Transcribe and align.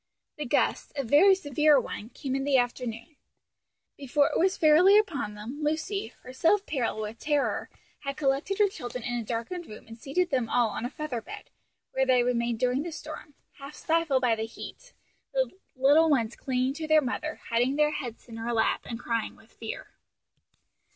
The 0.37 0.47
gust, 0.47 0.93
a 0.95 1.03
very 1.03 1.35
severe 1.35 1.79
one, 1.79 2.09
came 2.09 2.35
in 2.35 2.43
the 2.43 2.57
afternoon. 2.57 3.17
Before 3.97 4.31
it 4.33 4.39
was 4.39 4.57
fairly 4.57 4.97
upon 4.97 5.35
them, 5.35 5.59
Lucy, 5.61 6.07
herself 6.23 6.65
pale 6.65 6.99
with 6.99 7.19
terror, 7.19 7.69
had 7.99 8.17
collected 8.17 8.57
her 8.57 8.67
children 8.67 9.03
in 9.03 9.19
a 9.19 9.23
darkened 9.23 9.67
room 9.67 9.85
and 9.85 9.99
seated 9.99 10.31
them 10.31 10.49
all 10.49 10.69
on 10.69 10.85
a 10.85 10.89
feather 10.89 11.21
bed, 11.21 11.51
where 11.91 12.07
they 12.07 12.23
remained 12.23 12.57
during 12.57 12.81
the 12.81 12.91
storm, 12.91 13.35
half 13.59 13.75
stifled 13.75 14.21
by 14.23 14.33
the 14.35 14.47
heat, 14.47 14.93
the 15.35 15.51
little 15.75 16.09
ones 16.09 16.35
clinging 16.35 16.73
to 16.73 16.87
their 16.87 16.99
mother, 17.01 17.35
hiding 17.49 17.75
their 17.75 17.91
heads 17.91 18.27
in 18.27 18.37
her 18.37 18.53
lap 18.53 18.81
and 18.85 18.97
crying 18.99 19.35
with 19.35 19.51
fear. 19.53 19.91